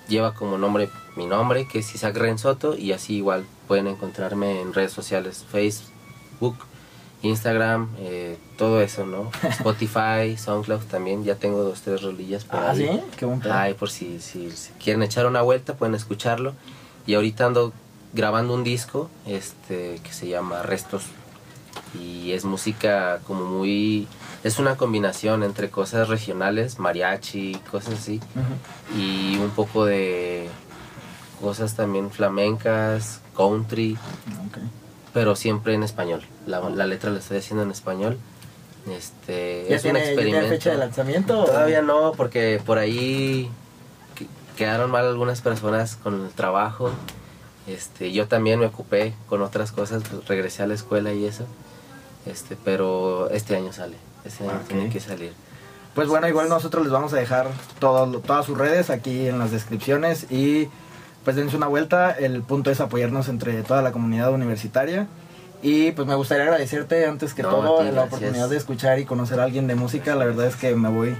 Lleva 0.08 0.34
como 0.34 0.58
nombre 0.58 0.90
mi 1.16 1.26
nombre, 1.26 1.68
que 1.68 1.80
es 1.80 1.96
Isaac 1.96 2.16
Rensoto, 2.18 2.76
y 2.76 2.94
así 2.94 3.16
igual 3.16 3.46
pueden 3.68 3.88
encontrarme 3.88 4.62
en 4.62 4.74
redes 4.74 4.92
sociales, 4.92 5.46
Facebook, 5.52 6.58
Instagram, 7.22 7.90
eh, 8.00 8.38
todo 8.58 8.82
eso, 8.82 9.06
¿no? 9.06 9.30
Spotify, 9.50 10.38
SoundCloud 10.38 10.84
también, 10.84 11.24
ya 11.24 11.36
tengo 11.36 11.64
dos, 11.64 11.82
tres 11.82 12.02
rolillas 12.02 12.46
por 12.46 12.60
ah, 12.60 12.74
¿sí? 12.76 12.88
Qué 13.18 13.26
buen 13.26 13.42
Ay, 13.52 13.74
por 13.74 13.90
si, 13.90 14.20
si, 14.20 14.52
si, 14.52 14.72
quieren 14.74 15.04
echar 15.04 15.26
una 15.26 15.42
vuelta, 15.42 15.76
pueden 15.76 15.96
escucharlo. 15.96 16.54
Y 17.06 17.16
ahorita 17.16 17.46
ando 17.46 17.74
grabando 18.14 18.54
un 18.54 18.64
disco 18.64 19.10
este, 19.26 20.00
que 20.04 20.14
se 20.14 20.28
llama 20.28 20.64
Restos. 20.64 21.04
Y 22.00 22.32
es 22.32 22.46
música 22.46 23.20
como 23.26 23.46
muy 23.46 24.08
es 24.44 24.60
una 24.60 24.78
combinación 24.78 25.44
entre 25.44 25.70
cosas 25.70 26.08
regionales, 26.08 26.80
mariachi, 26.80 27.56
cosas 27.70 27.96
así, 27.96 28.22
y 28.98 29.38
un 29.38 29.50
poco 29.50 29.86
de 29.86 30.48
cosas 31.42 31.76
también 31.76 32.12
flamencas, 32.12 33.22
country, 33.36 33.98
pero 35.14 35.36
siempre 35.36 35.74
en 35.74 35.84
español. 35.84 36.24
La, 36.46 36.62
letra 36.86 37.10
la 37.10 37.20
estoy 37.20 37.38
haciendo 37.38 37.64
en 37.64 37.72
español. 37.72 38.18
Este, 38.90 39.74
es 39.74 39.84
un 39.86 39.98
experimento. 39.98 40.46
¿ya 40.46 40.50
fecha 40.50 40.72
de 40.72 40.78
lanzamiento? 40.78 41.46
Todavía 41.46 41.82
no, 41.82 42.14
porque 42.16 42.62
por 42.66 42.78
ahí 42.78 43.50
quedaron 44.58 44.90
mal 44.90 45.06
algunas 45.06 45.42
personas 45.42 45.96
con 45.96 46.26
el 46.26 46.32
trabajo. 46.32 46.92
Este, 47.68 48.12
yo 48.12 48.28
también 48.28 48.60
me 48.60 48.66
ocupé 48.66 49.14
con 49.28 49.42
otras 49.42 49.72
cosas, 49.72 50.04
pues 50.10 50.28
regresé 50.28 50.64
a 50.64 50.68
la 50.68 50.74
escuela 50.74 51.14
y 51.14 51.26
eso. 51.26 51.46
Este, 52.26 52.58
pero 52.64 53.30
este 53.30 53.56
año 53.56 53.74
sale. 53.74 53.96
Ese 54.26 54.44
tiene 54.68 54.90
que 54.90 55.00
salir. 55.00 55.34
Pues 55.96 56.08
bueno, 56.08 56.28
igual 56.28 56.50
nosotros 56.50 56.84
les 56.84 56.92
vamos 56.92 57.14
a 57.14 57.18
dejar 57.18 57.48
todas 57.80 58.46
sus 58.46 58.58
redes 58.58 58.90
aquí 58.90 59.28
en 59.28 59.40
las 59.40 59.52
descripciones 59.52 60.28
y 60.30 60.70
pues 61.24 61.36
dense 61.36 61.58
una 61.58 61.68
vuelta. 61.68 62.12
El 62.12 62.42
punto 62.44 62.72
es 62.72 62.80
apoyarnos 62.80 63.28
entre 63.28 63.64
toda 63.64 63.82
la 63.82 63.92
comunidad 63.92 64.32
universitaria. 64.32 65.08
Y 65.62 65.92
pues 65.92 66.08
me 66.08 66.16
gustaría 66.16 66.44
agradecerte 66.46 67.06
antes 67.06 67.34
que 67.34 67.44
todo 67.44 67.84
la 67.84 68.04
oportunidad 68.04 68.50
de 68.50 68.56
escuchar 68.56 69.00
y 69.00 69.06
conocer 69.06 69.40
a 69.40 69.44
alguien 69.44 69.68
de 69.68 69.76
música. 69.76 70.16
La 70.16 70.26
verdad 70.26 70.46
es 70.46 70.56
que 70.56 70.74
me 70.76 70.90
voy 70.90 71.16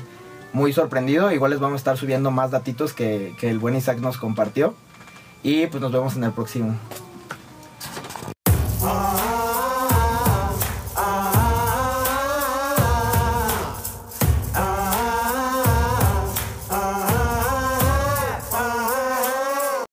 muy 0.54 0.72
sorprendido. 0.72 1.32
Igual 1.32 1.52
les 1.52 1.60
vamos 1.60 1.76
a 1.76 1.78
estar 1.78 1.98
subiendo 1.98 2.32
más 2.32 2.52
datitos 2.52 2.94
que, 2.94 3.36
que 3.38 3.50
el 3.50 3.60
buen 3.60 3.76
Isaac 3.76 4.00
nos 4.00 4.18
compartió. 4.18 4.76
Y 5.44 5.68
pues 5.68 5.82
nos 5.82 5.92
vemos 5.92 6.16
en 6.16 6.24
el 6.24 6.32
próximo. 6.32 6.76